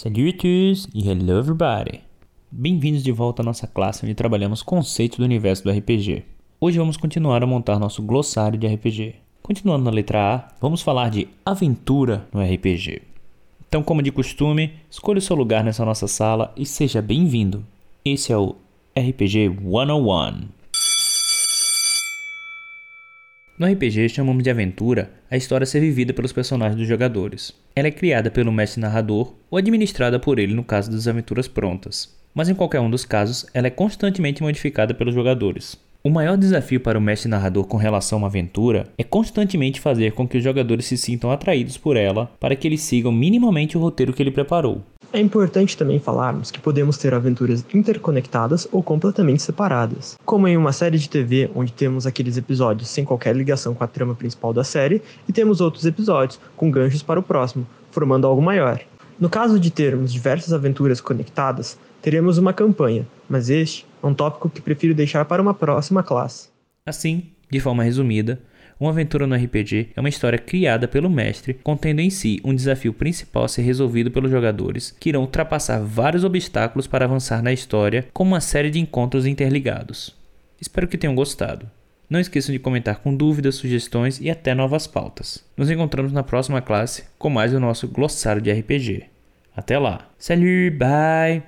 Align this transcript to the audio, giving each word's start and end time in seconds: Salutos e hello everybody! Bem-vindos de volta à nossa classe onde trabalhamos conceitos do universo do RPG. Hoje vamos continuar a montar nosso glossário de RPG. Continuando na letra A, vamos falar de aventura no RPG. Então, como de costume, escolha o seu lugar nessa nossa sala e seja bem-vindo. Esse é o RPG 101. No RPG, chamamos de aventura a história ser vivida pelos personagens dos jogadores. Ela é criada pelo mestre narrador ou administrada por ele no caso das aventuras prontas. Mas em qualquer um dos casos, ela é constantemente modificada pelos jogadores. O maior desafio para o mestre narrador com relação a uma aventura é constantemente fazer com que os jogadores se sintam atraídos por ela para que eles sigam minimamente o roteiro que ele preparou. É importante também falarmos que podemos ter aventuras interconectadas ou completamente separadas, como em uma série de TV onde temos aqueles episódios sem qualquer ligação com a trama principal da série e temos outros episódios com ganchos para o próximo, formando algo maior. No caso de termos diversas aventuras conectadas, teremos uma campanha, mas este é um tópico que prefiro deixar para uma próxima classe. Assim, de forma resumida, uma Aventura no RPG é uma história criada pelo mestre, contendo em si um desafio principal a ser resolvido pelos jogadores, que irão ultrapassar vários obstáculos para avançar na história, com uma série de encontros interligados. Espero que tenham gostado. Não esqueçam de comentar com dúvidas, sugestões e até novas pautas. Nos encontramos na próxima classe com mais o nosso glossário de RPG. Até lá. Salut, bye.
Salutos 0.00 0.86
e 0.94 1.10
hello 1.10 1.40
everybody! 1.40 2.02
Bem-vindos 2.52 3.02
de 3.02 3.10
volta 3.10 3.42
à 3.42 3.44
nossa 3.44 3.66
classe 3.66 4.04
onde 4.04 4.14
trabalhamos 4.14 4.62
conceitos 4.62 5.18
do 5.18 5.24
universo 5.24 5.64
do 5.64 5.72
RPG. 5.72 6.22
Hoje 6.60 6.78
vamos 6.78 6.96
continuar 6.96 7.42
a 7.42 7.46
montar 7.48 7.80
nosso 7.80 8.00
glossário 8.00 8.56
de 8.56 8.68
RPG. 8.68 9.16
Continuando 9.42 9.86
na 9.86 9.90
letra 9.90 10.36
A, 10.36 10.48
vamos 10.60 10.82
falar 10.82 11.10
de 11.10 11.26
aventura 11.44 12.28
no 12.32 12.40
RPG. 12.40 13.02
Então, 13.66 13.82
como 13.82 14.00
de 14.00 14.12
costume, 14.12 14.72
escolha 14.88 15.18
o 15.18 15.20
seu 15.20 15.34
lugar 15.34 15.64
nessa 15.64 15.84
nossa 15.84 16.06
sala 16.06 16.54
e 16.56 16.64
seja 16.64 17.02
bem-vindo. 17.02 17.66
Esse 18.04 18.32
é 18.32 18.38
o 18.38 18.54
RPG 18.96 19.50
101. 19.60 20.57
No 23.58 23.66
RPG, 23.66 24.10
chamamos 24.10 24.44
de 24.44 24.50
aventura 24.50 25.10
a 25.28 25.36
história 25.36 25.66
ser 25.66 25.80
vivida 25.80 26.12
pelos 26.12 26.32
personagens 26.32 26.78
dos 26.78 26.86
jogadores. 26.86 27.52
Ela 27.74 27.88
é 27.88 27.90
criada 27.90 28.30
pelo 28.30 28.52
mestre 28.52 28.80
narrador 28.80 29.34
ou 29.50 29.58
administrada 29.58 30.16
por 30.20 30.38
ele 30.38 30.54
no 30.54 30.62
caso 30.62 30.88
das 30.88 31.08
aventuras 31.08 31.48
prontas. 31.48 32.16
Mas 32.32 32.48
em 32.48 32.54
qualquer 32.54 32.78
um 32.78 32.88
dos 32.88 33.04
casos, 33.04 33.46
ela 33.52 33.66
é 33.66 33.70
constantemente 33.70 34.44
modificada 34.44 34.94
pelos 34.94 35.12
jogadores. 35.12 35.76
O 36.04 36.08
maior 36.08 36.36
desafio 36.36 36.78
para 36.78 36.96
o 36.96 37.02
mestre 37.02 37.28
narrador 37.28 37.64
com 37.64 37.76
relação 37.76 38.18
a 38.18 38.20
uma 38.20 38.28
aventura 38.28 38.86
é 38.96 39.02
constantemente 39.02 39.80
fazer 39.80 40.12
com 40.12 40.28
que 40.28 40.38
os 40.38 40.44
jogadores 40.44 40.86
se 40.86 40.96
sintam 40.96 41.32
atraídos 41.32 41.76
por 41.76 41.96
ela 41.96 42.30
para 42.38 42.54
que 42.54 42.68
eles 42.68 42.82
sigam 42.82 43.10
minimamente 43.10 43.76
o 43.76 43.80
roteiro 43.80 44.12
que 44.12 44.22
ele 44.22 44.30
preparou. 44.30 44.84
É 45.10 45.18
importante 45.18 45.74
também 45.74 45.98
falarmos 45.98 46.50
que 46.50 46.60
podemos 46.60 46.98
ter 46.98 47.14
aventuras 47.14 47.64
interconectadas 47.72 48.68
ou 48.70 48.82
completamente 48.82 49.42
separadas, 49.42 50.18
como 50.22 50.46
em 50.46 50.54
uma 50.54 50.70
série 50.70 50.98
de 50.98 51.08
TV 51.08 51.50
onde 51.54 51.72
temos 51.72 52.06
aqueles 52.06 52.36
episódios 52.36 52.90
sem 52.90 53.06
qualquer 53.06 53.34
ligação 53.34 53.74
com 53.74 53.82
a 53.82 53.86
trama 53.86 54.14
principal 54.14 54.52
da 54.52 54.62
série 54.62 55.00
e 55.26 55.32
temos 55.32 55.62
outros 55.62 55.86
episódios 55.86 56.38
com 56.54 56.70
ganchos 56.70 57.02
para 57.02 57.18
o 57.18 57.22
próximo, 57.22 57.66
formando 57.90 58.26
algo 58.26 58.42
maior. 58.42 58.80
No 59.18 59.30
caso 59.30 59.58
de 59.58 59.70
termos 59.70 60.12
diversas 60.12 60.52
aventuras 60.52 61.00
conectadas, 61.00 61.78
teremos 62.02 62.36
uma 62.36 62.52
campanha, 62.52 63.08
mas 63.26 63.48
este 63.48 63.86
é 64.02 64.06
um 64.06 64.12
tópico 64.12 64.50
que 64.50 64.60
prefiro 64.60 64.94
deixar 64.94 65.24
para 65.24 65.40
uma 65.40 65.54
próxima 65.54 66.02
classe. 66.02 66.50
Assim, 66.84 67.30
de 67.50 67.60
forma 67.60 67.82
resumida, 67.82 68.40
uma 68.80 68.90
Aventura 68.90 69.26
no 69.26 69.34
RPG 69.34 69.88
é 69.96 70.00
uma 70.00 70.08
história 70.08 70.38
criada 70.38 70.86
pelo 70.86 71.10
mestre, 71.10 71.54
contendo 71.64 72.00
em 72.00 72.10
si 72.10 72.40
um 72.44 72.54
desafio 72.54 72.92
principal 72.92 73.44
a 73.44 73.48
ser 73.48 73.62
resolvido 73.62 74.08
pelos 74.08 74.30
jogadores, 74.30 74.94
que 75.00 75.08
irão 75.08 75.22
ultrapassar 75.22 75.80
vários 75.80 76.22
obstáculos 76.22 76.86
para 76.86 77.04
avançar 77.04 77.42
na 77.42 77.52
história, 77.52 78.06
com 78.12 78.22
uma 78.22 78.40
série 78.40 78.70
de 78.70 78.78
encontros 78.78 79.26
interligados. 79.26 80.14
Espero 80.60 80.86
que 80.86 80.96
tenham 80.96 81.14
gostado. 81.14 81.68
Não 82.08 82.20
esqueçam 82.20 82.52
de 82.52 82.58
comentar 82.60 83.00
com 83.00 83.14
dúvidas, 83.14 83.56
sugestões 83.56 84.20
e 84.20 84.30
até 84.30 84.54
novas 84.54 84.86
pautas. 84.86 85.44
Nos 85.56 85.70
encontramos 85.70 86.12
na 86.12 86.22
próxima 86.22 86.62
classe 86.62 87.04
com 87.18 87.28
mais 87.28 87.52
o 87.52 87.60
nosso 87.60 87.88
glossário 87.88 88.40
de 88.40 88.52
RPG. 88.52 89.06
Até 89.56 89.76
lá. 89.76 90.08
Salut, 90.16 90.70
bye. 90.70 91.42